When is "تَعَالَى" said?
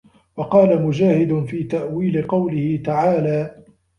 2.85-3.63